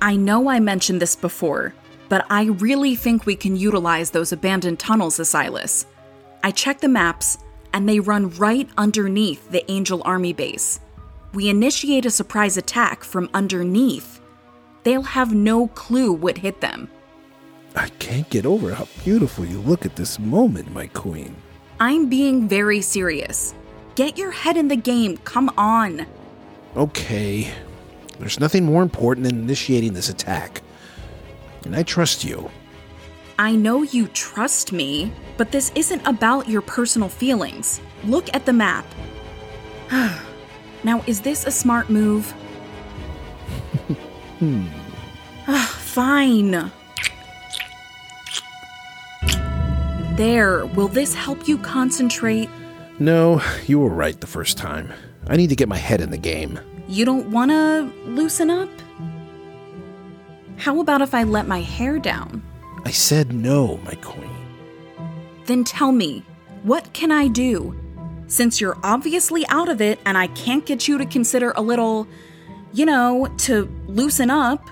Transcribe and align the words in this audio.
I 0.00 0.16
know 0.16 0.48
I 0.48 0.60
mentioned 0.60 1.02
this 1.02 1.16
before, 1.16 1.74
but 2.08 2.24
I 2.30 2.44
really 2.44 2.94
think 2.94 3.26
we 3.26 3.36
can 3.36 3.56
utilize 3.56 4.10
those 4.10 4.32
abandoned 4.32 4.78
tunnels, 4.78 5.18
Asilas. 5.18 5.86
I 6.42 6.52
checked 6.52 6.80
the 6.82 6.88
maps, 6.88 7.38
and 7.72 7.88
they 7.88 8.00
run 8.00 8.30
right 8.30 8.68
underneath 8.78 9.50
the 9.50 9.68
Angel 9.70 10.02
Army 10.04 10.32
base. 10.32 10.80
We 11.34 11.48
initiate 11.48 12.06
a 12.06 12.10
surprise 12.10 12.56
attack 12.56 13.04
from 13.04 13.28
underneath. 13.34 14.20
They'll 14.84 15.02
have 15.02 15.34
no 15.34 15.68
clue 15.68 16.12
what 16.12 16.38
hit 16.38 16.60
them. 16.60 16.88
I 17.76 17.88
can't 17.98 18.28
get 18.30 18.46
over 18.46 18.74
how 18.74 18.88
beautiful 19.04 19.44
you 19.44 19.60
look 19.60 19.84
at 19.84 19.96
this 19.96 20.18
moment, 20.18 20.72
my 20.72 20.86
queen. 20.86 21.36
I'm 21.80 22.08
being 22.08 22.48
very 22.48 22.80
serious. 22.80 23.54
Get 23.94 24.16
your 24.16 24.30
head 24.30 24.56
in 24.56 24.68
the 24.68 24.76
game, 24.76 25.16
come 25.18 25.50
on. 25.58 26.06
Okay. 26.76 27.52
There's 28.18 28.40
nothing 28.40 28.64
more 28.64 28.82
important 28.82 29.26
than 29.26 29.38
initiating 29.38 29.92
this 29.92 30.08
attack. 30.08 30.62
And 31.64 31.74
I 31.76 31.82
trust 31.82 32.24
you. 32.24 32.50
I 33.38 33.54
know 33.54 33.82
you 33.82 34.08
trust 34.08 34.72
me, 34.72 35.12
but 35.36 35.52
this 35.52 35.70
isn't 35.74 36.04
about 36.06 36.48
your 36.48 36.62
personal 36.62 37.08
feelings. 37.08 37.80
Look 38.04 38.28
at 38.34 38.46
the 38.46 38.52
map. 38.52 38.84
now, 40.84 41.04
is 41.06 41.20
this 41.20 41.46
a 41.46 41.50
smart 41.50 41.88
move? 41.88 42.30
Hmm. 44.38 44.66
Fine. 45.88 46.72
There, 50.16 50.66
will 50.66 50.88
this 50.88 51.14
help 51.14 51.46
you 51.46 51.58
concentrate? 51.58 52.50
No, 52.98 53.40
you 53.66 53.78
were 53.78 53.88
right 53.88 54.20
the 54.20 54.26
first 54.26 54.58
time. 54.58 54.92
I 55.28 55.36
need 55.36 55.50
to 55.50 55.56
get 55.56 55.68
my 55.68 55.76
head 55.76 56.00
in 56.00 56.10
the 56.10 56.18
game. 56.18 56.58
You 56.88 57.04
don't 57.04 57.30
want 57.30 57.50
to 57.50 57.92
loosen 58.06 58.50
up? 58.50 58.70
How 60.56 60.80
about 60.80 61.02
if 61.02 61.14
I 61.14 61.22
let 61.22 61.46
my 61.46 61.60
hair 61.60 61.98
down? 61.98 62.42
I 62.84 62.90
said 62.90 63.32
no, 63.32 63.76
my 63.84 63.94
queen. 63.96 64.30
Then 65.44 65.64
tell 65.64 65.92
me, 65.92 66.24
what 66.62 66.90
can 66.94 67.12
I 67.12 67.28
do? 67.28 67.78
Since 68.26 68.60
you're 68.60 68.78
obviously 68.82 69.46
out 69.48 69.68
of 69.68 69.80
it 69.82 69.98
and 70.06 70.16
I 70.16 70.28
can't 70.28 70.64
get 70.64 70.88
you 70.88 70.96
to 70.98 71.04
consider 71.04 71.52
a 71.56 71.60
little, 71.60 72.08
you 72.72 72.86
know, 72.86 73.28
to 73.38 73.70
loosen 73.86 74.30
up, 74.30 74.66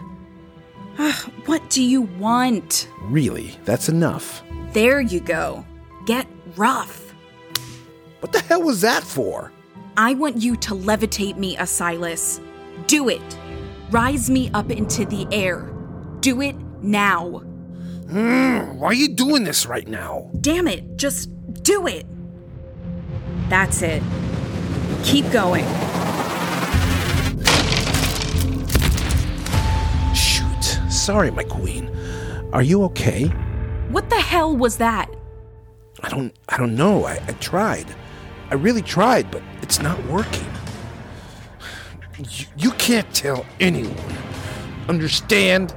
what 1.45 1.69
do 1.69 1.83
you 1.83 2.03
want? 2.03 2.89
Really, 3.03 3.59
that's 3.67 3.91
enough. 3.91 4.43
There 4.73 5.01
you 5.01 5.21
go. 5.21 5.65
Get 6.07 6.27
rough. 6.57 7.15
What 8.21 8.33
the 8.33 8.41
hell 8.41 8.63
was 8.63 8.81
that 8.81 9.03
for? 9.03 9.53
I 9.99 10.13
want 10.13 10.43
you 10.43 10.57
to 10.57 10.75
levitate 10.75 11.39
me, 11.39 11.57
Asilas. 11.57 12.41
Do 12.87 13.09
it. 13.09 13.39
Rise 13.91 14.29
me 14.29 14.51
up 14.53 14.71
into 14.71 15.07
the 15.07 15.27
air. 15.33 15.73
Do 16.21 16.43
it 16.43 16.55
now. 16.83 17.43
Mm, 18.05 18.75
why 18.75 18.89
are 18.89 18.95
you 18.95 19.09
doing 19.09 19.45
this 19.45 19.65
right 19.65 19.89
now? 19.89 20.31
Damn 20.43 20.69
it, 20.69 20.99
just 20.99 21.31
do 21.63 21.87
it. 21.87 22.05
That's 23.49 23.81
it. 23.81 24.03
Keep 25.03 25.31
going. 25.31 25.65
Shoot. 30.15 30.79
Sorry, 30.93 31.31
my 31.31 31.45
queen. 31.45 31.89
Are 32.53 32.63
you 32.63 32.83
okay? 32.85 33.29
What 33.89 34.11
the 34.11 34.21
hell 34.21 34.55
was 34.55 34.77
that? 34.77 35.11
I 36.03 36.11
don't 36.11 36.35
I 36.51 36.59
don't 36.59 36.75
know. 36.77 37.07
I, 37.07 37.15
I 37.27 37.33
tried. 37.41 37.87
I 38.49 38.55
really 38.55 38.83
tried, 38.83 39.31
but 39.31 39.43
it's 39.61 39.81
not 39.81 40.03
working. 40.07 40.47
You, 42.19 42.47
you 42.57 42.71
can't 42.73 43.13
tell 43.13 43.45
anyone. 43.59 43.97
Understand? 44.89 45.75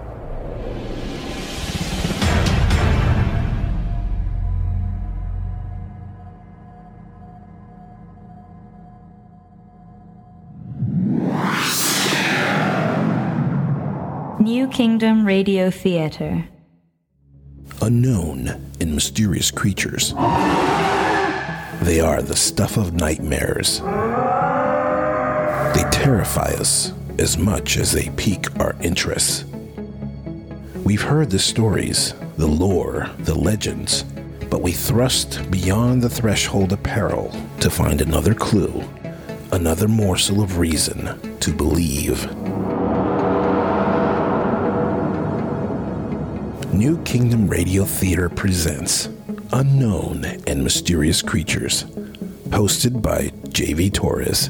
New 14.39 14.67
Kingdom 14.67 15.25
Radio 15.25 15.69
Theater. 15.71 16.45
Unknown 17.81 18.47
and 18.79 18.93
mysterious 18.93 19.51
creatures. 19.51 20.13
They 21.81 22.01
are 22.01 22.21
the 22.21 22.35
stuff 22.35 22.75
of 22.75 22.93
nightmares. 22.93 23.79
They 23.79 23.85
terrify 25.91 26.51
us 26.59 26.91
as 27.17 27.37
much 27.37 27.77
as 27.77 27.93
they 27.93 28.09
pique 28.17 28.59
our 28.59 28.75
interest. 28.81 29.45
We've 30.83 31.01
heard 31.01 31.29
the 31.29 31.39
stories, 31.39 32.13
the 32.35 32.47
lore, 32.47 33.09
the 33.19 33.33
legends, 33.33 34.03
but 34.49 34.61
we 34.61 34.73
thrust 34.73 35.49
beyond 35.49 36.01
the 36.01 36.09
threshold 36.09 36.73
of 36.73 36.83
peril 36.83 37.33
to 37.61 37.69
find 37.69 38.01
another 38.01 38.33
clue, 38.33 38.83
another 39.53 39.87
morsel 39.87 40.41
of 40.41 40.57
reason 40.57 41.17
to 41.39 41.53
believe. 41.53 42.25
New 46.73 47.01
Kingdom 47.03 47.47
Radio 47.47 47.85
Theater 47.85 48.29
presents 48.29 49.07
Unknown 49.51 50.25
and 50.47 50.63
Mysterious 50.63 51.21
Creatures, 51.21 51.83
hosted 52.49 53.01
by 53.01 53.29
JV 53.49 53.91
Torres. 53.91 54.49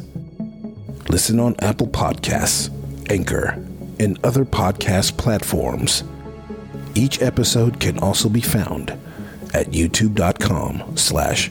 Listen 1.10 1.40
on 1.40 1.56
Apple 1.60 1.88
Podcasts, 1.88 2.70
Anchor, 3.10 3.64
and 4.00 4.20
other 4.24 4.46
podcast 4.46 5.18
platforms. 5.18 6.04
Each 6.96 7.22
episode 7.22 7.80
can 7.80 8.00
also 8.00 8.30
be 8.30 8.42
found 8.42 8.92
at 9.54 9.68
youtube.com 9.68 10.98
slash 10.98 11.50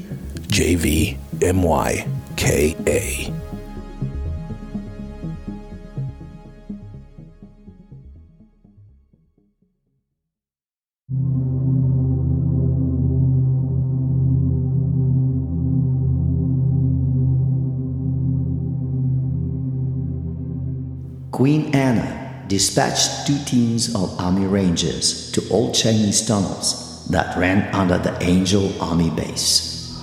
jvmyka. 0.48 1.18
Queen 21.38 21.72
Ana 21.72 22.42
dispatched 22.48 23.24
two 23.24 23.38
teams 23.44 23.94
of 23.94 24.18
army 24.18 24.44
rangers 24.44 25.30
to 25.30 25.48
old 25.50 25.72
Chinese 25.72 26.26
tunnels 26.26 27.06
that 27.10 27.38
ran 27.38 27.72
under 27.72 27.96
the 27.96 28.20
Angel 28.20 28.72
Army 28.82 29.08
base. 29.10 29.96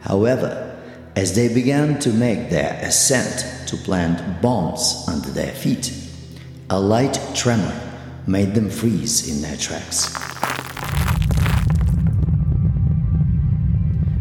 However, 0.00 0.78
as 1.16 1.34
they 1.34 1.48
began 1.48 1.98
to 2.00 2.10
make 2.10 2.50
their 2.50 2.78
ascent 2.82 3.66
to 3.68 3.76
plant 3.78 4.42
bombs 4.42 5.06
under 5.08 5.30
their 5.30 5.52
feet, 5.52 5.90
a 6.68 6.78
light 6.78 7.18
tremor 7.34 7.80
made 8.26 8.54
them 8.54 8.68
freeze 8.68 9.34
in 9.34 9.40
their 9.40 9.56
tracks. 9.56 10.14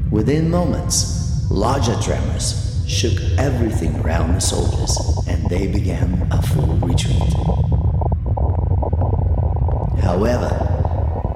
Within 0.10 0.50
moments, 0.50 1.52
larger 1.52 2.00
tremors 2.02 2.67
shook 2.88 3.20
everything 3.38 3.94
around 4.00 4.34
the 4.34 4.40
soldiers, 4.40 4.98
and 5.28 5.50
they 5.50 5.68
began 5.68 6.26
a 6.32 6.42
full 6.42 6.74
retreat. 6.78 7.22
However, 10.02 10.50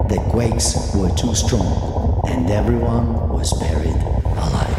the 0.08 0.18
quakes 0.30 0.96
were 0.96 1.10
too 1.12 1.36
strong, 1.36 2.24
and 2.28 2.50
everyone 2.50 3.30
was 3.30 3.52
buried 3.60 4.02
alive. 4.38 4.78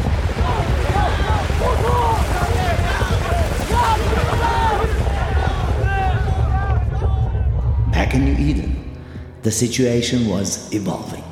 Back 7.92 8.14
in 8.14 8.24
New 8.24 8.42
Eden, 8.42 8.98
the 9.42 9.50
situation 9.50 10.26
was 10.26 10.72
evolving. 10.72 11.24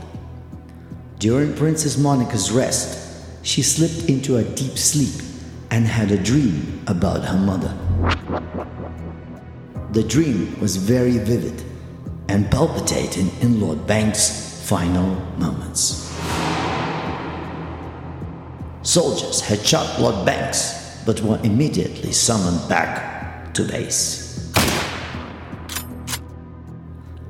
During 1.18 1.54
Princess 1.56 1.96
Monica's 1.96 2.52
rest, 2.52 2.98
she 3.42 3.62
slipped 3.62 4.08
into 4.10 4.36
a 4.36 4.44
deep 4.44 4.76
sleep 4.76 5.29
and 5.70 5.86
had 5.86 6.10
a 6.10 6.18
dream 6.18 6.82
about 6.86 7.24
her 7.24 7.38
mother. 7.38 7.74
The 9.92 10.02
dream 10.02 10.58
was 10.60 10.76
very 10.76 11.18
vivid 11.18 11.64
and 12.28 12.50
palpitating 12.50 13.30
in 13.40 13.60
Lord 13.60 13.86
Banks' 13.86 14.68
final 14.68 15.16
moments. 15.36 16.10
Soldiers 18.82 19.40
had 19.40 19.64
shot 19.66 20.00
Lord 20.00 20.24
Banks 20.24 21.02
but 21.04 21.20
were 21.22 21.40
immediately 21.42 22.12
summoned 22.12 22.68
back 22.68 23.52
to 23.54 23.64
base. 23.64 24.52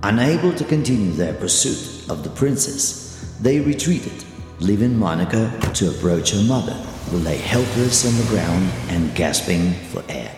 Unable 0.02 0.52
to 0.54 0.64
continue 0.64 1.12
their 1.12 1.34
pursuit 1.34 2.10
of 2.10 2.24
the 2.24 2.30
princess, 2.30 3.36
they 3.40 3.60
retreated, 3.60 4.24
leaving 4.60 4.98
Monica 4.98 5.50
to 5.74 5.90
approach 5.90 6.32
her 6.32 6.42
mother, 6.42 6.74
who 7.10 7.18
lay 7.18 7.38
helpless 7.38 8.06
on 8.06 8.16
the 8.16 8.30
ground 8.30 8.70
and 8.90 9.14
gasping 9.14 9.72
for 9.90 10.04
air. 10.08 10.30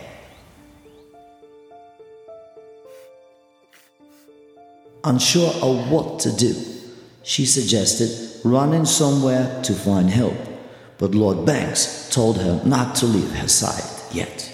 Unsure 5.04 5.52
of 5.60 5.90
what 5.90 6.20
to 6.20 6.30
do, 6.36 6.54
she 7.24 7.44
suggested 7.44 8.40
running 8.44 8.84
somewhere 8.84 9.60
to 9.62 9.72
find 9.74 10.08
help, 10.08 10.36
but 10.98 11.14
Lord 11.14 11.44
Banks 11.44 12.08
told 12.10 12.36
her 12.38 12.62
not 12.64 12.94
to 12.96 13.06
leave 13.06 13.32
her 13.32 13.48
side 13.48 14.14
yet. 14.14 14.48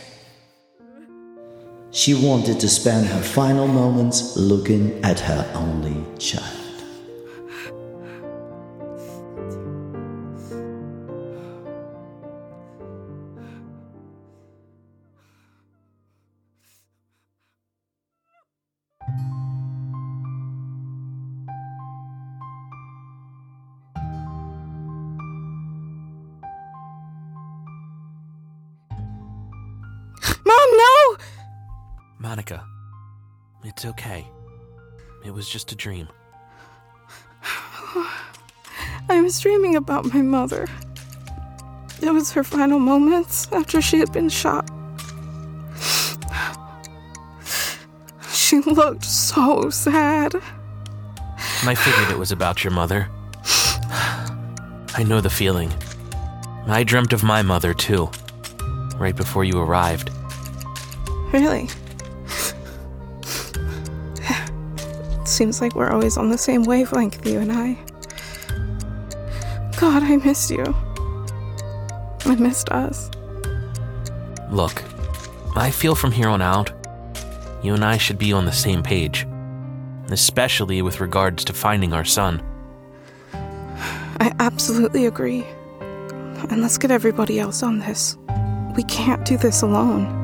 She 1.91 2.15
wanted 2.15 2.61
to 2.61 2.69
spend 2.69 3.06
her 3.09 3.23
final 3.23 3.67
moments 3.67 4.37
looking 4.37 5.03
at 5.05 5.20
her 5.20 5.50
only 5.55 6.05
child. 6.19 6.57
Monica, 32.20 32.67
it's 33.62 33.85
okay. 33.85 34.26
It 35.25 35.31
was 35.31 35.49
just 35.49 35.70
a 35.70 35.76
dream. 35.76 36.09
I 39.09 39.20
was 39.20 39.38
dreaming 39.38 39.76
about 39.76 40.12
my 40.12 40.20
mother. 40.20 40.67
It 42.03 42.12
was 42.12 42.32
her 42.32 42.43
final 42.43 42.81
moments 42.81 43.47
after 43.53 43.81
she 43.81 43.99
had 43.99 44.12
been 44.12 44.29
shot. 44.29 44.69
She 48.32 48.61
looked 48.61 49.05
so 49.05 49.69
sad. 49.69 50.35
I 51.65 51.75
figured 51.75 52.11
it 52.11 52.19
was 52.19 52.32
about 52.32 52.65
your 52.65 52.73
mother. 52.73 53.11
I 54.94 55.05
know 55.06 55.20
the 55.20 55.29
feeling. 55.29 55.70
I 56.67 56.82
dreamt 56.82 57.12
of 57.12 57.23
my 57.23 57.43
mother, 57.43 57.75
too, 57.75 58.11
right 58.97 59.15
before 59.15 59.44
you 59.44 59.59
arrived. 59.61 60.11
Really? 61.32 61.69
Seems 65.38 65.61
like 65.61 65.76
we're 65.76 65.90
always 65.90 66.17
on 66.17 66.31
the 66.31 66.37
same 66.37 66.64
wavelength, 66.64 67.25
you 67.25 67.38
and 67.38 67.52
I. 67.52 67.79
God, 69.79 70.02
I 70.02 70.17
missed 70.17 70.50
you. 70.50 70.64
I 72.25 72.35
missed 72.35 72.70
us. 72.70 73.08
Look, 74.50 74.82
I 75.55 75.70
feel 75.70 75.94
from 75.94 76.11
here 76.11 76.29
on 76.29 76.43
out, 76.43 76.73
you 77.62 77.73
and 77.73 77.85
I 77.85 77.99
should 77.99 78.19
be 78.19 78.32
on 78.32 78.46
the 78.46 78.52
same 78.52 78.82
page, 78.82 79.29
especially 80.11 80.82
with 80.82 80.99
regards 80.99 81.44
to 81.44 81.52
finding 81.52 81.93
our 81.93 82.05
son. 82.05 82.43
I 83.32 84.34
absolutely 84.41 85.06
agree. 85.06 85.46
And 86.50 86.62
let's 86.62 86.79
get 86.79 86.91
everybody 86.91 87.38
else 87.38 87.62
on 87.62 87.79
this. 87.79 88.19
We 88.75 88.82
can't 88.82 89.25
do 89.25 89.37
this 89.37 89.62
alone. 89.62 90.18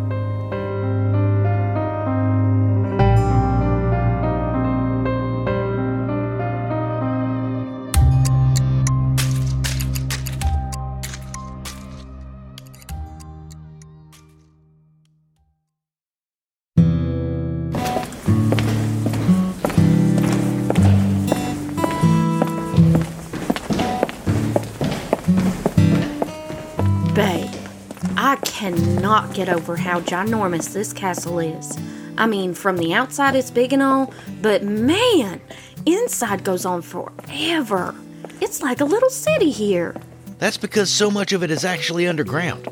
Cannot 29.15 29.33
get 29.33 29.49
over 29.49 29.77
how 29.77 30.01
ginormous 30.01 30.73
this 30.73 30.93
castle 30.93 31.39
is. 31.39 31.79
I 32.19 32.27
mean, 32.27 32.53
from 32.53 32.79
the 32.79 32.93
outside 32.93 33.37
it's 33.37 33.49
big 33.49 33.73
and 33.73 33.81
all, 33.81 34.13
but 34.43 34.65
man, 34.65 35.41
inside 35.87 36.43
goes 36.43 36.67
on 36.67 36.83
forever. 36.83 37.95
It's 38.41 38.61
like 38.61 38.81
a 38.81 38.85
little 38.85 39.11
city 39.11 39.51
here. 39.53 39.95
That's 40.41 40.57
because 40.57 40.91
so 40.91 41.13
much 41.13 41.33
of 41.33 41.45
it 41.45 41.53
is 41.53 41.65
actually 41.65 42.09
underground. 42.09 42.67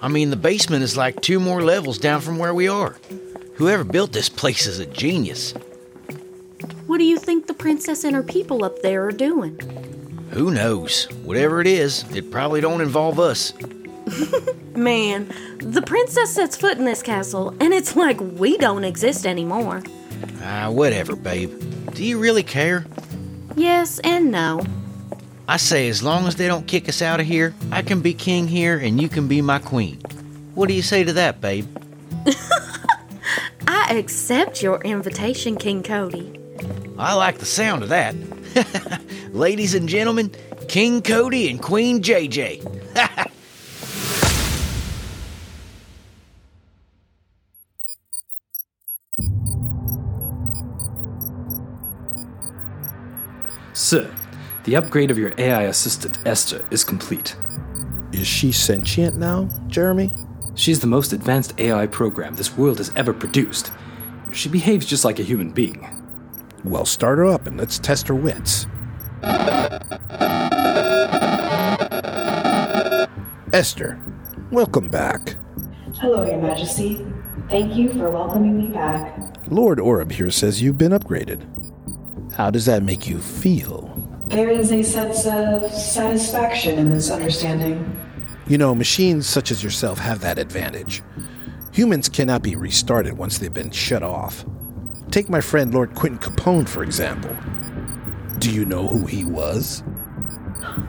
I 0.00 0.06
mean, 0.06 0.30
the 0.30 0.36
basement 0.36 0.84
is 0.84 0.96
like 0.96 1.20
two 1.20 1.40
more 1.40 1.62
levels 1.62 1.98
down 1.98 2.20
from 2.20 2.38
where 2.38 2.54
we 2.54 2.68
are. 2.68 2.96
Whoever 3.56 3.82
built 3.82 4.12
this 4.12 4.28
place 4.28 4.68
is 4.68 4.78
a 4.78 4.86
genius. 4.86 5.52
What 6.86 6.98
do 6.98 7.04
you 7.04 7.18
think 7.18 7.48
the 7.48 7.54
princess 7.54 8.04
and 8.04 8.14
her 8.14 8.22
people 8.22 8.64
up 8.64 8.82
there 8.82 9.04
are 9.04 9.12
doing? 9.12 9.58
Who 10.30 10.52
knows? 10.52 11.06
Whatever 11.24 11.60
it 11.60 11.66
is, 11.66 12.04
it 12.14 12.30
probably 12.30 12.60
don't 12.60 12.82
involve 12.82 13.18
us. 13.18 13.52
Man, 14.76 15.28
the 15.58 15.82
princess 15.82 16.34
sets 16.34 16.56
foot 16.56 16.78
in 16.78 16.84
this 16.84 17.02
castle, 17.02 17.50
and 17.60 17.72
it's 17.74 17.96
like 17.96 18.20
we 18.20 18.56
don't 18.56 18.84
exist 18.84 19.26
anymore. 19.26 19.82
Ah, 20.42 20.70
whatever, 20.70 21.16
babe. 21.16 21.52
Do 21.94 22.04
you 22.04 22.18
really 22.18 22.42
care? 22.42 22.86
Yes 23.56 23.98
and 24.00 24.30
no. 24.30 24.64
I 25.48 25.56
say, 25.56 25.88
as 25.88 26.02
long 26.02 26.26
as 26.26 26.36
they 26.36 26.46
don't 26.46 26.66
kick 26.66 26.88
us 26.88 27.02
out 27.02 27.20
of 27.20 27.26
here, 27.26 27.54
I 27.72 27.82
can 27.82 28.00
be 28.00 28.14
king 28.14 28.46
here 28.46 28.78
and 28.78 29.00
you 29.00 29.08
can 29.08 29.28
be 29.28 29.40
my 29.40 29.58
queen. 29.58 30.00
What 30.54 30.68
do 30.68 30.74
you 30.74 30.82
say 30.82 31.04
to 31.04 31.12
that, 31.14 31.40
babe? 31.40 31.66
I 33.66 33.94
accept 33.96 34.62
your 34.62 34.80
invitation, 34.82 35.56
King 35.56 35.82
Cody. 35.82 36.38
I 36.98 37.14
like 37.14 37.38
the 37.38 37.46
sound 37.46 37.82
of 37.82 37.88
that. 37.88 38.14
Ladies 39.32 39.74
and 39.74 39.88
gentlemen, 39.88 40.32
King 40.68 41.00
Cody 41.02 41.48
and 41.48 41.62
Queen 41.62 42.02
JJ. 42.02 43.27
The 54.68 54.76
upgrade 54.76 55.10
of 55.10 55.16
your 55.16 55.32
AI 55.38 55.62
assistant, 55.62 56.18
Esther, 56.26 56.62
is 56.70 56.84
complete. 56.84 57.34
Is 58.12 58.26
she 58.26 58.52
sentient 58.52 59.16
now, 59.16 59.48
Jeremy? 59.66 60.12
She's 60.56 60.80
the 60.80 60.86
most 60.86 61.14
advanced 61.14 61.58
AI 61.58 61.86
program 61.86 62.34
this 62.34 62.54
world 62.54 62.76
has 62.76 62.92
ever 62.94 63.14
produced. 63.14 63.72
She 64.30 64.50
behaves 64.50 64.84
just 64.84 65.06
like 65.06 65.18
a 65.18 65.22
human 65.22 65.52
being. 65.52 65.88
Well, 66.64 66.84
start 66.84 67.16
her 67.16 67.24
up 67.24 67.46
and 67.46 67.56
let's 67.56 67.78
test 67.78 68.08
her 68.08 68.14
wits. 68.14 68.66
Esther, 73.54 73.98
welcome 74.50 74.90
back. 74.90 75.34
Hello, 75.94 76.24
Your 76.24 76.42
Majesty. 76.42 77.06
Thank 77.48 77.74
you 77.74 77.88
for 77.94 78.10
welcoming 78.10 78.58
me 78.58 78.66
back. 78.66 79.18
Lord 79.48 79.80
Oreb 79.80 80.12
here 80.12 80.30
says 80.30 80.60
you've 80.60 80.76
been 80.76 80.92
upgraded. 80.92 81.42
How 82.34 82.50
does 82.50 82.66
that 82.66 82.82
make 82.82 83.08
you 83.08 83.18
feel? 83.18 84.07
There 84.28 84.50
is 84.50 84.72
a 84.72 84.82
sense 84.82 85.26
of 85.26 85.72
satisfaction 85.72 86.78
in 86.78 86.90
this 86.90 87.10
understanding. 87.10 87.98
You 88.46 88.58
know, 88.58 88.74
machines 88.74 89.26
such 89.26 89.50
as 89.50 89.64
yourself 89.64 89.98
have 89.98 90.20
that 90.20 90.38
advantage. 90.38 91.02
Humans 91.72 92.10
cannot 92.10 92.42
be 92.42 92.54
restarted 92.54 93.16
once 93.16 93.38
they've 93.38 93.52
been 93.52 93.70
shut 93.70 94.02
off. 94.02 94.44
Take 95.10 95.30
my 95.30 95.40
friend 95.40 95.72
Lord 95.72 95.94
Quentin 95.94 96.18
Capone, 96.18 96.68
for 96.68 96.82
example. 96.82 97.34
Do 98.38 98.52
you 98.52 98.66
know 98.66 98.86
who 98.86 99.06
he 99.06 99.24
was? 99.24 99.82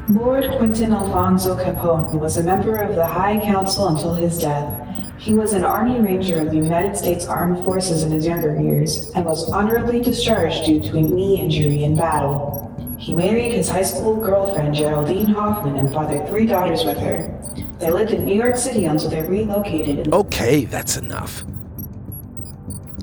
Lord 0.10 0.43
Quentin 0.58 0.91
Alfonso 0.91 1.55
Capone 1.55 2.19
was 2.19 2.36
a 2.36 2.43
member 2.43 2.75
of 2.75 2.96
the 2.96 3.08
High 3.08 3.39
Council 3.39 3.88
until 3.88 4.13
his 4.13 4.38
death. 4.38 4.86
He 5.17 5.34
was 5.34 5.53
an 5.53 5.63
Army 5.63 6.00
Ranger 6.00 6.41
of 6.41 6.50
the 6.50 6.58
United 6.58 6.98
States 6.98 7.25
Armed 7.25 7.63
Forces 7.63 8.03
in 8.03 8.12
his 8.12 8.25
younger 8.25 8.60
years 8.60 9.12
and 9.15 9.25
was 9.25 9.50
honorably 9.50 10.01
discharged 10.01 10.65
due 10.65 10.81
to 10.81 10.98
a 10.98 11.01
knee 11.01 11.39
injury 11.39 11.86
in 11.86 11.96
battle. 11.96 12.68
He 13.00 13.13
married 13.15 13.53
his 13.53 13.70
high 13.70 13.84
school 13.84 14.18
girlfriend 14.18 14.75
Geraldine 14.75 15.27
Hoffman 15.27 15.77
and 15.77 15.91
fathered 15.94 16.27
three 16.27 16.46
daughters 16.46 16.84
with 16.84 16.98
her. 16.98 17.34
They 17.79 17.89
lived 17.89 18.12
in 18.12 18.25
New 18.25 18.36
York 18.36 18.58
City 18.58 18.86
until 18.86 19.10
they 19.10 19.22
relocated. 19.22 20.08
In- 20.08 20.13
Okay, 20.13 20.65
that's 20.65 20.98
enough. 20.98 21.44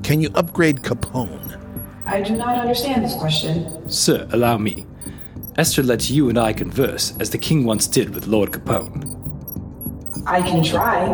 Can 0.03 0.21
you 0.21 0.29
upgrade 0.35 0.83
Capone? 0.83 1.59
I 2.05 2.21
do 2.21 2.35
not 2.35 2.59
understand 2.59 3.03
this 3.03 3.15
question. 3.15 3.89
Sir, 3.89 4.27
allow 4.31 4.57
me. 4.59 4.85
Esther 5.57 5.81
lets 5.81 6.11
you 6.11 6.29
and 6.29 6.37
I 6.37 6.53
converse, 6.53 7.17
as 7.19 7.31
the 7.31 7.39
king 7.39 7.65
once 7.65 7.87
did 7.87 8.13
with 8.13 8.27
Lord 8.27 8.51
Capone. 8.51 9.03
I 10.27 10.41
can 10.43 10.63
try. 10.63 11.07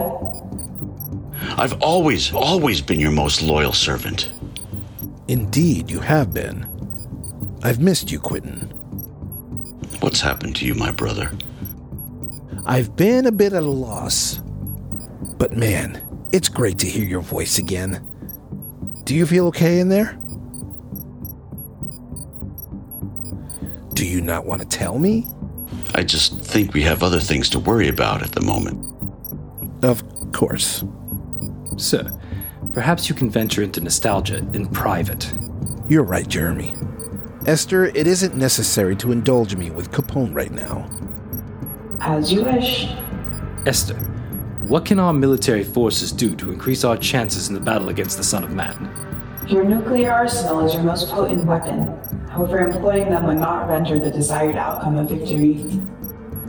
I've 1.58 1.82
always, 1.82 2.34
always 2.34 2.82
been 2.82 3.00
your 3.00 3.12
most 3.12 3.42
loyal 3.42 3.72
servant. 3.72 4.30
Indeed, 5.30 5.90
you 5.90 6.02
have 6.02 6.34
been. 6.34 6.68
I've 7.64 7.80
missed 7.80 8.12
you, 8.12 8.20
Quentin. 8.20 8.73
What's 10.04 10.20
happened 10.20 10.58
to 10.58 10.66
you, 10.66 10.76
my 10.76 10.92
brother? 10.92 11.32
I've 12.66 12.94
been 12.98 13.26
a 13.26 13.32
bit 13.32 13.54
at 13.54 13.64
a 13.64 13.66
loss. 13.66 14.42
But 15.38 15.54
man, 15.54 16.06
it's 16.34 16.50
great 16.50 16.78
to 16.80 16.88
hear 16.88 17.06
your 17.06 17.22
voice 17.22 17.58
again. 17.58 18.06
Do 19.06 19.16
you 19.16 19.26
feel 19.26 19.48
okay 19.48 19.80
in 19.80 19.88
there? 19.88 20.20
Do 23.94 24.06
you 24.06 24.20
not 24.20 24.46
want 24.46 24.62
to 24.62 24.68
tell 24.68 25.00
me? 25.00 25.26
I 25.96 26.04
just 26.04 26.38
think 26.42 26.74
we 26.74 26.82
have 26.82 27.02
other 27.02 27.22
things 27.22 27.48
to 27.52 27.60
worry 27.60 27.88
about 27.88 28.24
at 28.24 28.34
the 28.34 28.42
moment. 28.42 28.86
Of 29.86 30.04
course. 30.34 30.84
Sir, 31.78 32.12
perhaps 32.74 33.08
you 33.08 33.16
can 33.16 33.30
venture 33.30 33.64
into 33.64 33.80
nostalgia 33.80 34.40
in 34.54 34.68
private. 34.68 35.34
You're 35.88 36.04
right, 36.04 36.28
Jeremy. 36.28 36.74
Esther, 37.46 37.86
it 37.88 38.08
isn't 38.08 38.38
necessary 38.38 38.96
to 38.96 39.12
indulge 39.12 39.58
me 39.58 39.70
with 39.70 39.92
Capone 39.92 40.34
right 40.34 40.52
now. 40.52 40.90
As 42.00 42.32
you 42.32 42.44
wish. 42.44 42.88
Esther, 43.66 43.98
what 44.70 44.86
can 44.86 44.98
our 44.98 45.12
military 45.12 45.66
forces 45.66 46.14
do 46.14 46.38
to 46.38 46.52
increase 46.52 46.86
our 46.86 46.96
chances 46.96 47.50
in 47.50 47.54
the 47.54 47.60
battle 47.60 47.90
against 47.90 48.16
the 48.16 48.24
Son 48.24 48.46
of 48.46 48.52
Man? 48.52 48.90
Your 49.50 49.66
nuclear 49.66 50.10
arsenal 50.10 50.66
is 50.66 50.74
your 50.74 50.84
most 50.84 51.10
potent 51.10 51.46
weapon. 51.46 51.88
However, 52.30 52.60
employing 52.60 53.10
them 53.10 53.26
would 53.26 53.40
not 53.40 53.68
render 53.68 54.00
the 54.00 54.10
desired 54.10 54.56
outcome 54.56 54.98
of 54.98 55.10
victory. 55.10 55.56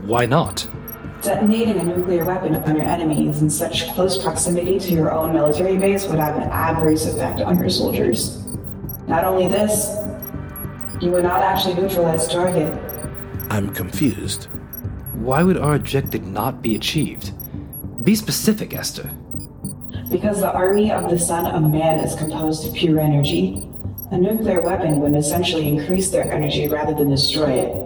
Why 0.05 0.25
not? 0.25 0.65
Detonating 1.21 1.77
a 1.77 1.83
nuclear 1.83 2.23
weapon 2.23 2.55
upon 2.55 2.77
your 2.77 2.85
enemies 2.85 3.41
in 3.41 3.49
such 3.49 3.93
close 3.95 4.17
proximity 4.23 4.79
to 4.79 4.91
your 4.93 5.11
own 5.11 5.33
military 5.33 5.77
base 5.77 6.07
would 6.07 6.19
have 6.19 6.37
an 6.37 6.43
adverse 6.43 7.05
effect 7.05 7.41
on 7.41 7.59
your 7.59 7.69
soldiers. 7.69 8.45
Not 9.07 9.25
only 9.25 9.47
this, 9.47 10.04
you 11.01 11.11
were 11.11 11.21
not 11.21 11.41
actually 11.41 11.75
neutralized 11.75 12.29
the 12.29 12.33
target. 12.33 12.73
I'm 13.49 13.73
confused. 13.73 14.45
Why 15.13 15.43
would 15.43 15.57
our 15.57 15.75
objective 15.75 16.25
not 16.25 16.61
be 16.61 16.75
achieved? 16.75 17.33
Be 18.03 18.15
specific, 18.15 18.73
Esther. 18.73 19.09
Because 20.09 20.39
the 20.39 20.51
army 20.51 20.91
of 20.91 21.09
the 21.09 21.17
Son 21.17 21.45
of 21.45 21.71
Man 21.71 21.99
is 21.99 22.15
composed 22.15 22.67
of 22.67 22.73
pure 22.73 22.99
energy, 22.99 23.67
a 24.11 24.17
nuclear 24.17 24.61
weapon 24.61 24.99
would 24.99 25.15
essentially 25.15 25.67
increase 25.67 26.11
their 26.11 26.31
energy 26.31 26.67
rather 26.67 26.93
than 26.93 27.09
destroy 27.09 27.51
it. 27.51 27.81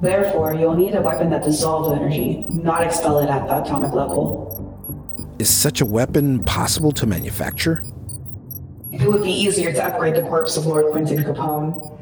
Therefore, 0.00 0.54
you'll 0.54 0.76
need 0.76 0.94
a 0.94 1.02
weapon 1.02 1.28
that 1.30 1.44
dissolves 1.44 1.94
energy, 1.94 2.46
not 2.48 2.82
expel 2.82 3.18
it 3.18 3.28
at 3.28 3.46
the 3.46 3.62
atomic 3.62 3.92
level. 3.92 5.36
Is 5.38 5.50
such 5.50 5.82
a 5.82 5.86
weapon 5.86 6.42
possible 6.44 6.90
to 6.92 7.06
manufacture? 7.06 7.82
It 8.90 9.06
would 9.06 9.22
be 9.22 9.30
easier 9.30 9.72
to 9.72 9.84
upgrade 9.84 10.14
the 10.14 10.22
corpse 10.22 10.56
of 10.56 10.66
Lord 10.66 10.90
Quentin 10.90 11.22
Capone. 11.22 11.98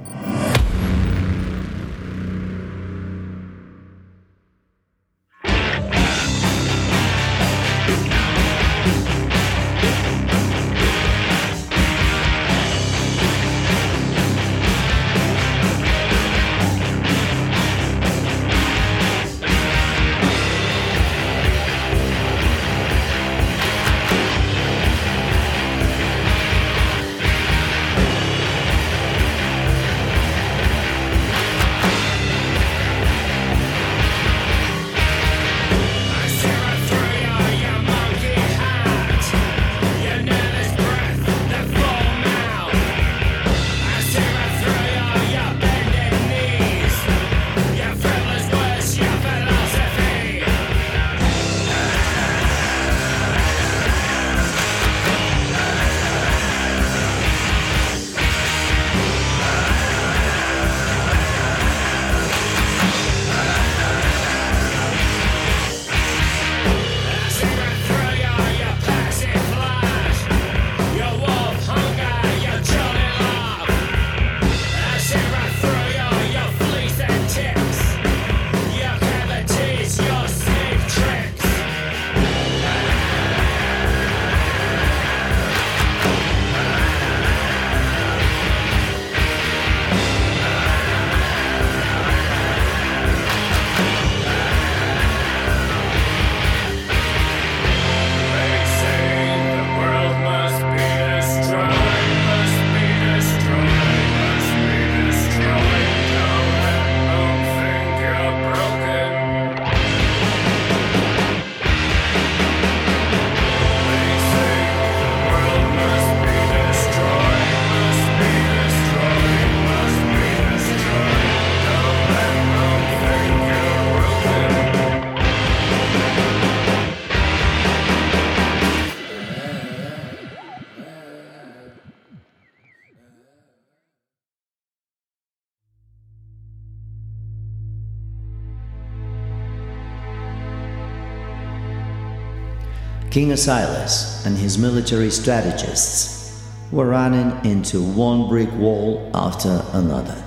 King 143.18 143.30
Asilas 143.30 144.24
and 144.24 144.38
his 144.38 144.58
military 144.58 145.10
strategists 145.10 146.40
were 146.70 146.86
running 146.86 147.32
into 147.44 147.82
one 147.82 148.28
brick 148.28 148.48
wall 148.52 149.10
after 149.12 149.60
another. 149.72 150.22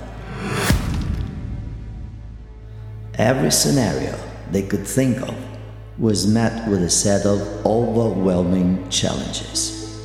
Every 3.14 3.50
scenario 3.50 4.14
they 4.50 4.60
could 4.60 4.86
think 4.86 5.22
of 5.22 5.34
was 5.96 6.26
met 6.26 6.68
with 6.68 6.82
a 6.82 6.90
set 6.90 7.24
of 7.24 7.40
overwhelming 7.64 8.86
challenges. 8.90 9.98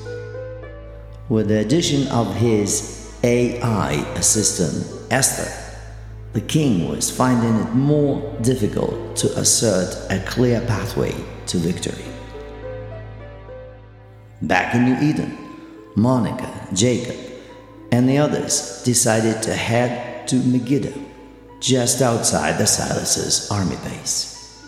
With 1.28 1.50
the 1.50 1.60
addition 1.60 2.08
of 2.08 2.36
his 2.36 3.14
AI 3.22 3.96
assistant, 4.16 5.12
Esther, 5.12 5.52
the 6.32 6.40
king 6.40 6.88
was 6.88 7.12
finding 7.12 7.54
it 7.56 7.74
more 7.74 8.22
difficult 8.44 9.18
to 9.18 9.38
assert 9.38 10.10
a 10.10 10.24
clear 10.26 10.62
pathway 10.62 11.14
to 11.48 11.58
victory. 11.58 12.17
Back 14.42 14.76
in 14.76 14.86
New 14.86 15.00
Eden, 15.02 15.36
Monica, 15.96 16.68
Jacob, 16.74 17.16
and 17.92 18.08
the 18.08 18.20
others 18.20 18.84
decided 18.84 19.42
to 19.44 19.54
head 19.56 20.28
to 20.28 20.36
Megiddo, 20.36 20.94
just 21.60 22.02
outside 22.02 22.62
Asilas's 22.62 23.50
army 23.50 23.78
base. 23.84 24.62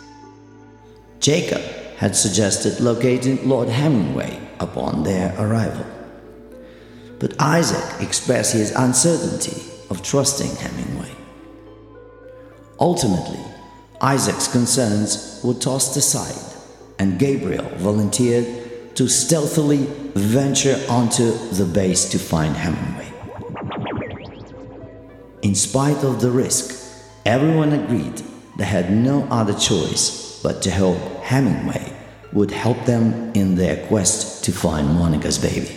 Jacob 1.19 1.61
had 1.97 2.15
suggested 2.15 2.79
locating 2.79 3.47
Lord 3.47 3.67
Hemingway 3.67 4.39
upon 4.59 5.03
their 5.03 5.35
arrival. 5.37 5.85
But 7.19 7.39
Isaac 7.39 8.01
expressed 8.01 8.53
his 8.53 8.71
uncertainty 8.71 9.61
of 9.89 10.01
trusting 10.01 10.55
Hemingway. 10.55 11.11
Ultimately, 12.79 13.43
Isaac's 14.01 14.47
concerns 14.47 15.41
were 15.43 15.53
tossed 15.53 15.97
aside, 15.97 16.55
and 16.97 17.19
Gabriel 17.19 17.69
volunteered 17.75 18.58
to 18.99 19.07
stealthily 19.07 19.85
venture 20.13 20.77
onto 20.89 21.31
the 21.53 21.63
base 21.63 22.09
to 22.09 22.19
find 22.19 22.53
Hemingway. 22.53 23.09
In 25.41 25.55
spite 25.55 26.03
of 26.03 26.19
the 26.19 26.29
risk, 26.29 26.75
everyone 27.25 27.71
agreed 27.71 28.21
they 28.57 28.65
had 28.65 28.91
no 28.91 29.23
other 29.31 29.53
choice 29.53 30.41
but 30.43 30.61
to 30.63 30.71
hope 30.71 30.97
Hemingway 31.23 31.93
would 32.33 32.51
help 32.51 32.83
them 32.83 33.31
in 33.35 33.55
their 33.55 33.87
quest 33.87 34.43
to 34.43 34.51
find 34.51 34.85
Monica's 34.89 35.37
baby. 35.37 35.73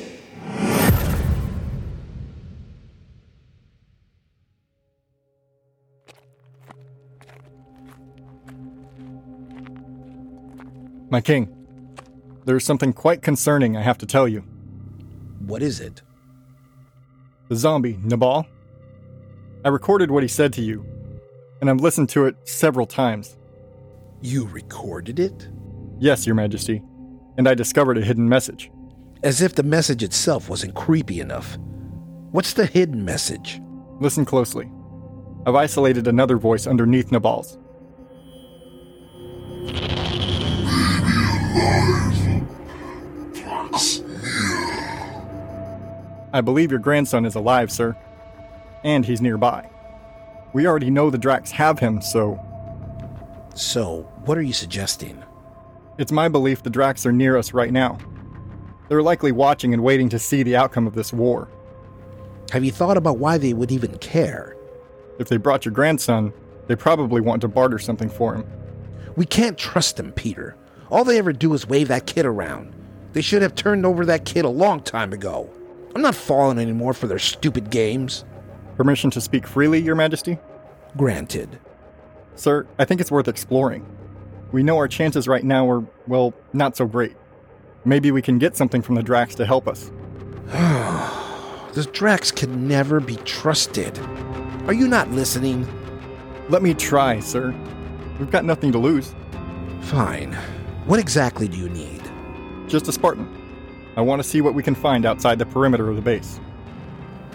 My 11.08 11.20
king 11.20 11.61
there's 12.44 12.64
something 12.64 12.92
quite 12.92 13.22
concerning 13.22 13.76
I 13.76 13.82
have 13.82 13.98
to 13.98 14.06
tell 14.06 14.26
you. 14.26 14.40
What 15.46 15.62
is 15.62 15.80
it? 15.80 16.02
The 17.48 17.56
zombie, 17.56 17.98
Nabal. 18.02 18.46
I 19.64 19.68
recorded 19.68 20.10
what 20.10 20.22
he 20.22 20.28
said 20.28 20.52
to 20.54 20.62
you, 20.62 20.84
and 21.60 21.70
I've 21.70 21.80
listened 21.80 22.08
to 22.10 22.26
it 22.26 22.36
several 22.48 22.86
times. 22.86 23.36
You 24.20 24.46
recorded 24.46 25.18
it? 25.18 25.48
Yes, 25.98 26.26
Your 26.26 26.34
Majesty, 26.34 26.82
and 27.36 27.48
I 27.48 27.54
discovered 27.54 27.98
a 27.98 28.04
hidden 28.04 28.28
message. 28.28 28.70
As 29.22 29.40
if 29.40 29.54
the 29.54 29.62
message 29.62 30.02
itself 30.02 30.48
wasn't 30.48 30.74
creepy 30.74 31.20
enough. 31.20 31.58
What's 32.32 32.54
the 32.54 32.66
hidden 32.66 33.04
message? 33.04 33.60
Listen 34.00 34.24
closely. 34.24 34.70
I've 35.46 35.54
isolated 35.54 36.08
another 36.08 36.38
voice 36.38 36.66
underneath 36.66 37.12
Nabal's. 37.12 37.58
I 46.32 46.40
believe 46.40 46.70
your 46.70 46.80
grandson 46.80 47.24
is 47.26 47.34
alive, 47.34 47.70
sir. 47.70 47.96
And 48.84 49.04
he's 49.04 49.20
nearby. 49.20 49.68
We 50.52 50.66
already 50.66 50.90
know 50.90 51.10
the 51.10 51.18
Drax 51.18 51.50
have 51.50 51.78
him, 51.78 52.00
so. 52.00 52.40
So, 53.54 54.08
what 54.24 54.38
are 54.38 54.42
you 54.42 54.52
suggesting? 54.52 55.22
It's 55.98 56.12
my 56.12 56.28
belief 56.28 56.62
the 56.62 56.70
Drax 56.70 57.04
are 57.06 57.12
near 57.12 57.36
us 57.36 57.52
right 57.52 57.72
now. 57.72 57.98
They're 58.88 59.02
likely 59.02 59.32
watching 59.32 59.72
and 59.72 59.82
waiting 59.82 60.08
to 60.10 60.18
see 60.18 60.42
the 60.42 60.56
outcome 60.56 60.86
of 60.86 60.94
this 60.94 61.12
war. 61.12 61.48
Have 62.50 62.64
you 62.64 62.72
thought 62.72 62.96
about 62.96 63.18
why 63.18 63.38
they 63.38 63.52
would 63.52 63.72
even 63.72 63.96
care? 63.98 64.56
If 65.18 65.28
they 65.28 65.36
brought 65.36 65.64
your 65.64 65.72
grandson, 65.72 66.32
they 66.66 66.76
probably 66.76 67.20
want 67.20 67.40
to 67.42 67.48
barter 67.48 67.78
something 67.78 68.08
for 68.08 68.34
him. 68.34 68.44
We 69.16 69.26
can't 69.26 69.58
trust 69.58 69.96
them, 69.96 70.12
Peter. 70.12 70.56
All 70.90 71.04
they 71.04 71.18
ever 71.18 71.32
do 71.32 71.54
is 71.54 71.66
wave 71.66 71.88
that 71.88 72.06
kid 72.06 72.26
around. 72.26 72.74
They 73.12 73.20
should 73.20 73.42
have 73.42 73.54
turned 73.54 73.86
over 73.86 74.04
that 74.06 74.24
kid 74.24 74.44
a 74.44 74.50
long 74.50 74.82
time 74.82 75.12
ago. 75.12 75.50
I'm 75.94 76.02
not 76.02 76.14
falling 76.14 76.58
anymore 76.58 76.94
for 76.94 77.06
their 77.06 77.18
stupid 77.18 77.70
games. 77.70 78.24
Permission 78.76 79.10
to 79.10 79.20
speak 79.20 79.46
freely, 79.46 79.80
Your 79.80 79.94
Majesty? 79.94 80.38
Granted. 80.96 81.58
Sir, 82.34 82.66
I 82.78 82.84
think 82.84 83.00
it's 83.00 83.10
worth 83.10 83.28
exploring. 83.28 83.86
We 84.52 84.62
know 84.62 84.76
our 84.76 84.88
chances 84.88 85.28
right 85.28 85.44
now 85.44 85.68
are, 85.70 85.84
well, 86.06 86.34
not 86.52 86.76
so 86.76 86.86
great. 86.86 87.16
Maybe 87.84 88.10
we 88.10 88.22
can 88.22 88.38
get 88.38 88.56
something 88.56 88.80
from 88.80 88.94
the 88.94 89.02
Drax 89.02 89.34
to 89.36 89.46
help 89.46 89.68
us. 89.68 89.90
the 90.46 91.88
Drax 91.92 92.30
can 92.30 92.66
never 92.68 93.00
be 93.00 93.16
trusted. 93.16 93.98
Are 94.66 94.72
you 94.74 94.88
not 94.88 95.10
listening? 95.10 95.66
Let 96.48 96.62
me 96.62 96.74
try, 96.74 97.20
sir. 97.20 97.54
We've 98.18 98.30
got 98.30 98.44
nothing 98.44 98.72
to 98.72 98.78
lose. 98.78 99.14
Fine. 99.82 100.32
What 100.86 101.00
exactly 101.00 101.48
do 101.48 101.58
you 101.58 101.68
need? 101.68 102.02
Just 102.66 102.88
a 102.88 102.92
Spartan. 102.92 103.41
I 103.94 104.00
want 104.00 104.22
to 104.22 104.28
see 104.28 104.40
what 104.40 104.54
we 104.54 104.62
can 104.62 104.74
find 104.74 105.04
outside 105.04 105.38
the 105.38 105.44
perimeter 105.44 105.90
of 105.90 105.96
the 105.96 106.02
base. 106.02 106.40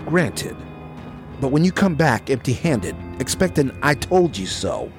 Granted. 0.05 0.57
But 1.39 1.49
when 1.49 1.63
you 1.63 1.71
come 1.71 1.93
back 1.93 2.31
empty 2.31 2.53
handed, 2.53 2.95
expect 3.19 3.59
an 3.59 3.77
I 3.83 3.93
told 3.93 4.35
you 4.35 4.47
so. 4.47 4.91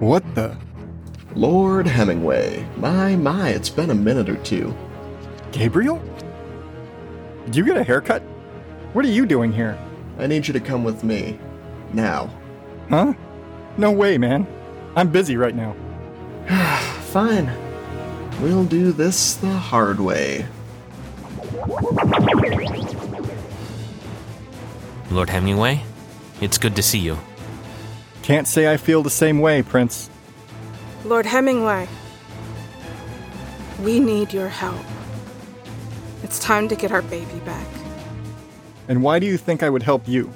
What 0.00 0.24
the? 0.34 0.56
Lord 1.36 1.86
Hemingway. 1.86 2.66
My, 2.76 3.14
my, 3.14 3.50
it's 3.50 3.70
been 3.70 3.90
a 3.90 3.94
minute 3.94 4.28
or 4.28 4.36
two. 4.38 4.74
Gabriel? 5.52 6.02
Did 7.46 7.56
you 7.56 7.64
get 7.64 7.76
a 7.76 7.84
haircut? 7.84 8.22
What 8.92 9.04
are 9.04 9.08
you 9.08 9.24
doing 9.24 9.52
here? 9.52 9.78
I 10.18 10.26
need 10.26 10.48
you 10.48 10.52
to 10.52 10.60
come 10.60 10.82
with 10.82 11.04
me. 11.04 11.38
Now. 11.92 12.28
Huh? 12.90 13.14
No 13.76 13.92
way, 13.92 14.18
man. 14.18 14.46
I'm 14.96 15.10
busy 15.10 15.36
right 15.36 15.54
now. 15.54 15.76
Fine. 17.12 17.50
We'll 18.40 18.64
do 18.64 18.90
this 18.90 19.34
the 19.34 19.48
hard 19.48 20.00
way. 20.00 20.46
Lord 25.10 25.30
Hemingway, 25.30 25.84
it's 26.40 26.58
good 26.58 26.74
to 26.76 26.82
see 26.82 26.98
you. 26.98 27.16
Can't 28.22 28.48
say 28.48 28.72
I 28.72 28.76
feel 28.76 29.04
the 29.04 29.10
same 29.10 29.38
way, 29.38 29.62
Prince. 29.62 30.10
Lord 31.04 31.26
Hemingway, 31.26 31.88
we 33.82 34.00
need 34.00 34.32
your 34.32 34.48
help. 34.48 34.84
It's 36.26 36.40
time 36.40 36.66
to 36.70 36.74
get 36.74 36.90
our 36.90 37.02
baby 37.02 37.38
back. 37.44 37.68
And 38.88 39.00
why 39.00 39.20
do 39.20 39.26
you 39.26 39.38
think 39.38 39.62
I 39.62 39.70
would 39.70 39.84
help 39.84 40.08
you? 40.08 40.32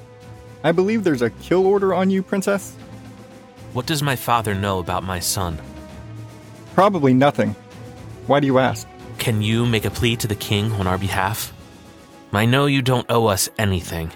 I 0.62 0.70
believe 0.70 1.02
there's 1.02 1.20
a 1.20 1.30
kill 1.30 1.66
order 1.66 1.92
on 1.92 2.10
you, 2.10 2.22
Princess. 2.22 2.76
What 3.72 3.86
does 3.86 4.00
my 4.00 4.14
father 4.14 4.54
know 4.54 4.78
about 4.78 5.02
my 5.02 5.18
son? 5.18 5.60
Probably 6.76 7.12
nothing. 7.12 7.56
Why 8.28 8.38
do 8.38 8.46
you 8.46 8.60
ask? 8.60 8.86
Can 9.18 9.42
you 9.42 9.66
make 9.66 9.84
a 9.84 9.90
plea 9.90 10.14
to 10.18 10.28
the 10.28 10.36
king 10.36 10.70
on 10.74 10.86
our 10.86 10.96
behalf? 10.96 11.52
I 12.32 12.46
know 12.46 12.66
you 12.66 12.82
don't 12.82 13.10
owe 13.10 13.26
us 13.26 13.48
anything, 13.58 14.12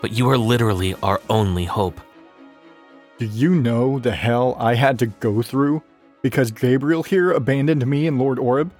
but 0.00 0.10
you 0.10 0.28
are 0.30 0.36
literally 0.36 0.96
our 1.00 1.20
only 1.30 1.64
hope. 1.64 2.00
Do 3.18 3.26
you 3.26 3.54
know 3.54 4.00
the 4.00 4.16
hell 4.16 4.56
I 4.58 4.74
had 4.74 4.98
to 4.98 5.06
go 5.06 5.42
through 5.42 5.80
because 6.22 6.50
Gabriel 6.50 7.04
here 7.04 7.30
abandoned 7.30 7.86
me 7.86 8.08
and 8.08 8.18
Lord 8.18 8.40
Oreb? 8.40 8.72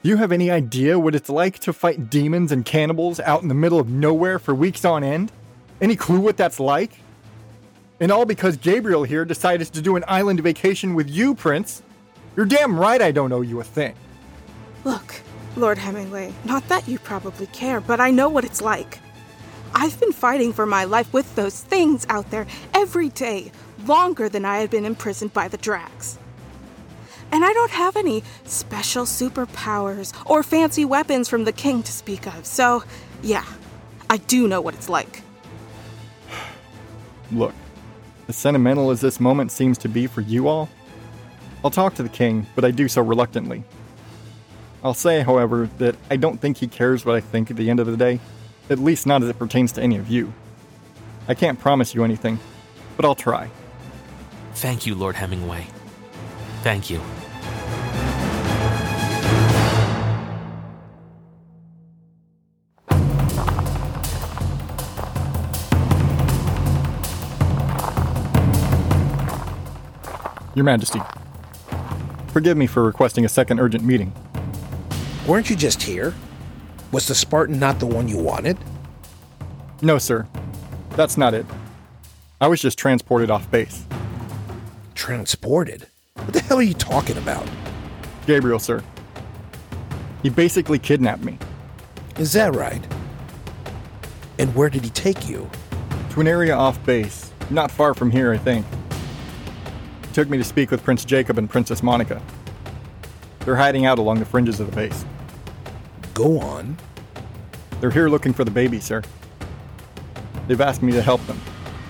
You 0.00 0.16
have 0.18 0.30
any 0.30 0.48
idea 0.48 0.96
what 0.96 1.16
it's 1.16 1.28
like 1.28 1.58
to 1.60 1.72
fight 1.72 2.08
demons 2.08 2.52
and 2.52 2.64
cannibals 2.64 3.18
out 3.18 3.42
in 3.42 3.48
the 3.48 3.54
middle 3.54 3.80
of 3.80 3.88
nowhere 3.88 4.38
for 4.38 4.54
weeks 4.54 4.84
on 4.84 5.02
end? 5.02 5.32
Any 5.80 5.96
clue 5.96 6.20
what 6.20 6.36
that's 6.36 6.60
like? 6.60 6.92
And 7.98 8.12
all 8.12 8.24
because 8.24 8.56
Gabriel 8.56 9.02
here 9.02 9.24
decided 9.24 9.66
to 9.72 9.82
do 9.82 9.96
an 9.96 10.04
island 10.06 10.38
vacation 10.38 10.94
with 10.94 11.10
you, 11.10 11.34
Prince. 11.34 11.82
You're 12.36 12.46
damn 12.46 12.78
right 12.78 13.02
I 13.02 13.10
don't 13.10 13.32
owe 13.32 13.40
you 13.40 13.58
a 13.58 13.64
thing. 13.64 13.96
Look, 14.84 15.20
Lord 15.56 15.78
Hemingway, 15.78 16.32
not 16.44 16.68
that 16.68 16.86
you 16.86 17.00
probably 17.00 17.46
care, 17.46 17.80
but 17.80 17.98
I 17.98 18.12
know 18.12 18.28
what 18.28 18.44
it's 18.44 18.62
like. 18.62 19.00
I've 19.74 19.98
been 19.98 20.12
fighting 20.12 20.52
for 20.52 20.64
my 20.64 20.84
life 20.84 21.12
with 21.12 21.34
those 21.34 21.60
things 21.60 22.06
out 22.08 22.30
there 22.30 22.46
every 22.72 23.08
day, 23.08 23.50
longer 23.84 24.28
than 24.28 24.44
I 24.44 24.58
had 24.58 24.70
been 24.70 24.84
imprisoned 24.84 25.32
by 25.32 25.48
the 25.48 25.58
Drax. 25.58 26.20
And 27.30 27.44
I 27.44 27.52
don't 27.52 27.70
have 27.70 27.96
any 27.96 28.22
special 28.44 29.04
superpowers 29.04 30.12
or 30.28 30.42
fancy 30.42 30.84
weapons 30.84 31.28
from 31.28 31.44
the 31.44 31.52
king 31.52 31.82
to 31.82 31.92
speak 31.92 32.26
of, 32.26 32.46
so 32.46 32.84
yeah, 33.22 33.44
I 34.08 34.16
do 34.16 34.48
know 34.48 34.60
what 34.60 34.74
it's 34.74 34.88
like. 34.88 35.22
Look, 37.32 37.54
as 38.28 38.36
sentimental 38.36 38.90
as 38.90 39.00
this 39.00 39.20
moment 39.20 39.52
seems 39.52 39.78
to 39.78 39.88
be 39.88 40.06
for 40.06 40.20
you 40.22 40.48
all, 40.48 40.68
I'll 41.64 41.70
talk 41.70 41.94
to 41.94 42.02
the 42.02 42.08
king, 42.08 42.46
but 42.54 42.64
I 42.64 42.70
do 42.70 42.88
so 42.88 43.02
reluctantly. 43.02 43.64
I'll 44.82 44.94
say, 44.94 45.22
however, 45.22 45.68
that 45.78 45.96
I 46.10 46.16
don't 46.16 46.40
think 46.40 46.58
he 46.58 46.68
cares 46.68 47.04
what 47.04 47.16
I 47.16 47.20
think 47.20 47.50
at 47.50 47.56
the 47.56 47.68
end 47.68 47.80
of 47.80 47.86
the 47.86 47.96
day, 47.96 48.20
at 48.70 48.78
least 48.78 49.06
not 49.06 49.22
as 49.22 49.28
it 49.28 49.38
pertains 49.38 49.72
to 49.72 49.82
any 49.82 49.96
of 49.96 50.08
you. 50.08 50.32
I 51.26 51.34
can't 51.34 51.58
promise 51.58 51.94
you 51.94 52.04
anything, 52.04 52.38
but 52.96 53.04
I'll 53.04 53.14
try. 53.14 53.50
Thank 54.54 54.86
you, 54.86 54.94
Lord 54.94 55.16
Hemingway. 55.16 55.66
Thank 56.62 56.90
you. 56.90 57.00
Your 70.54 70.64
Majesty, 70.64 71.00
forgive 72.32 72.56
me 72.56 72.66
for 72.66 72.82
requesting 72.82 73.24
a 73.24 73.28
second 73.28 73.60
urgent 73.60 73.84
meeting. 73.84 74.12
Weren't 75.24 75.48
you 75.48 75.54
just 75.54 75.80
here? 75.80 76.14
Was 76.90 77.06
the 77.06 77.14
Spartan 77.14 77.60
not 77.60 77.78
the 77.78 77.86
one 77.86 78.08
you 78.08 78.18
wanted? 78.18 78.58
No, 79.82 79.98
sir. 79.98 80.26
That's 80.96 81.16
not 81.16 81.32
it. 81.32 81.46
I 82.40 82.48
was 82.48 82.60
just 82.60 82.76
transported 82.76 83.30
off 83.30 83.48
base. 83.52 83.84
Transported? 84.96 85.86
What 86.28 86.34
the 86.34 86.40
hell 86.42 86.58
are 86.58 86.62
you 86.62 86.74
talking 86.74 87.16
about? 87.16 87.48
Gabriel, 88.26 88.58
sir. 88.58 88.84
He 90.22 90.28
basically 90.28 90.78
kidnapped 90.78 91.24
me. 91.24 91.38
Is 92.18 92.34
that 92.34 92.54
right? 92.54 92.86
And 94.38 94.54
where 94.54 94.68
did 94.68 94.84
he 94.84 94.90
take 94.90 95.26
you? 95.26 95.48
To 96.10 96.20
an 96.20 96.28
area 96.28 96.54
off 96.54 96.84
base, 96.84 97.32
not 97.48 97.70
far 97.70 97.94
from 97.94 98.10
here, 98.10 98.30
I 98.30 98.36
think. 98.36 98.66
He 100.02 100.12
took 100.12 100.28
me 100.28 100.36
to 100.36 100.44
speak 100.44 100.70
with 100.70 100.84
Prince 100.84 101.02
Jacob 101.06 101.38
and 101.38 101.48
Princess 101.48 101.82
Monica. 101.82 102.20
They're 103.46 103.56
hiding 103.56 103.86
out 103.86 103.98
along 103.98 104.18
the 104.18 104.26
fringes 104.26 104.60
of 104.60 104.68
the 104.68 104.76
base. 104.76 105.06
Go 106.12 106.40
on. 106.40 106.76
They're 107.80 107.90
here 107.90 108.10
looking 108.10 108.34
for 108.34 108.44
the 108.44 108.50
baby, 108.50 108.80
sir. 108.80 109.02
They've 110.46 110.60
asked 110.60 110.82
me 110.82 110.92
to 110.92 111.00
help 111.00 111.26
them, 111.26 111.40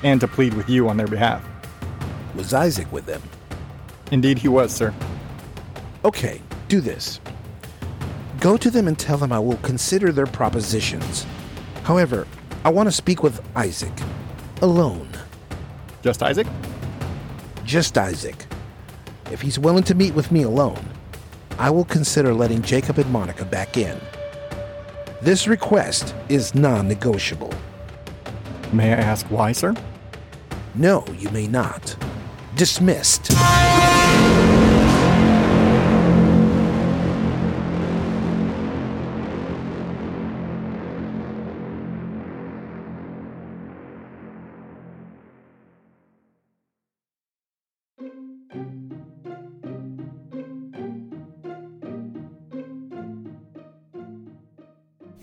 and 0.05 0.21
to 0.21 0.29
plead 0.29 0.55
with 0.55 0.69
you 0.69 0.89
on 0.89 0.97
their 0.97 1.09
behalf. 1.09 1.45
Was 2.37 2.55
Isaac 2.55 2.93
with 2.93 3.05
them? 3.05 3.21
Indeed, 4.11 4.39
he 4.39 4.49
was, 4.49 4.73
sir. 4.73 4.95
Okay, 6.05 6.41
do 6.69 6.81
this. 6.81 7.21
Go 8.41 8.57
to 8.57 8.71
them 8.71 8.89
and 8.89 8.99
tell 8.99 9.19
them 9.19 9.33
I 9.33 9.39
will 9.39 9.57
consider 9.59 10.13
their 10.13 10.27
propositions. 10.27 11.27
However, 11.83 12.27
I 12.65 12.71
want 12.71 12.87
to 12.87 12.93
speak 12.93 13.23
with 13.23 13.43
Isaac. 13.57 13.93
Alone. 14.63 15.09
Just 16.03 16.23
Isaac? 16.23 16.47
Just 17.65 17.99
Isaac. 17.99 18.47
If 19.31 19.41
he's 19.41 19.59
willing 19.59 19.85
to 19.85 19.95
meet 19.95 20.15
with 20.15 20.33
me 20.33 20.43
alone, 20.43 20.85
I 21.59 21.71
will 21.71 21.85
consider 21.85 22.33
letting 22.33 22.63
Jacob 22.63 22.99
and 22.99 23.11
Monica 23.11 23.45
back 23.45 23.77
in. 23.77 24.01
This 25.21 25.49
request 25.49 26.15
is 26.29 26.55
non 26.55 26.87
negotiable. 26.87 27.53
May 28.73 28.93
I 28.93 28.97
ask 28.97 29.27
why, 29.27 29.53
sir? 29.53 29.75
No, 30.75 31.05
you 31.19 31.29
may 31.31 31.49
not. 31.49 31.97
Dismissed. 32.55 33.33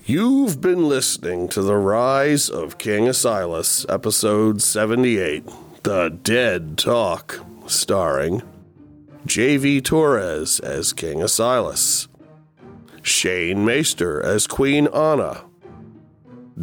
You've 0.07 0.61
been 0.61 0.87
listening 0.87 1.47
to 1.47 1.63
The 1.63 1.77
Rise 1.77 2.47
of 2.47 2.77
King 2.77 3.05
Asilas, 3.05 3.91
Episode 3.91 4.61
78 4.61 5.49
The 5.81 6.09
Dead 6.21 6.77
Talk, 6.77 7.43
starring 7.65 8.43
J.V. 9.25 9.81
Torres 9.81 10.59
as 10.59 10.93
King 10.93 11.21
Asilas, 11.21 12.07
Shane 13.01 13.65
Maester 13.65 14.21
as 14.23 14.45
Queen 14.45 14.85
Ana, 14.89 15.43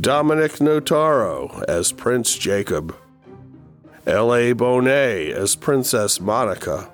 Dominic 0.01 0.53
Notaro 0.61 1.65
as 1.65 1.91
Prince 1.91 2.39
Jacob, 2.39 2.97
L.A. 4.07 4.55
Bonet 4.55 5.33
as 5.33 5.57
Princess 5.57 6.21
Monica, 6.21 6.93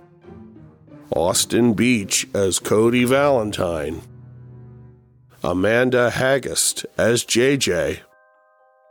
Austin 1.15 1.75
Beach 1.75 2.27
as 2.33 2.59
Cody 2.59 3.05
Valentine. 3.05 4.01
Amanda 5.44 6.11
Haggist 6.11 6.85
as 6.96 7.24
JJ, 7.24 8.01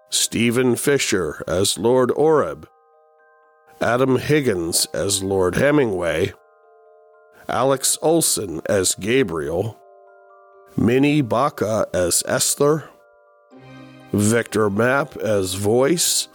Stephen 0.10 0.78
Fisher 0.78 1.44
as 1.46 1.78
Lord 1.78 2.10
Oreb, 2.12 2.70
Adam 3.82 4.18
Higgins 4.18 4.88
as 4.94 5.22
Lord 5.22 5.56
Hemingway, 5.56 6.34
Alex 7.50 7.98
Olson 8.02 8.62
as 8.68 8.96
Gabriel, 8.96 9.78
Minnie 10.78 11.22
Baca 11.22 11.86
as 11.94 12.24
Esther, 12.26 12.90
Victor 14.14 14.70
Mapp 14.70 15.18
as 15.18 15.56
Voice, 15.56 16.30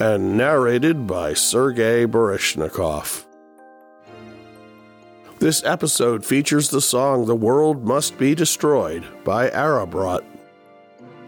and 0.00 0.38
narrated 0.38 1.06
by 1.06 1.34
Sergei 1.34 2.06
Barishnikov. 2.06 3.27
This 5.40 5.62
episode 5.64 6.24
features 6.24 6.68
the 6.68 6.80
song 6.80 7.26
The 7.26 7.36
World 7.36 7.84
Must 7.84 8.18
Be 8.18 8.34
Destroyed 8.34 9.04
by 9.22 9.48
Arabrot. 9.50 10.24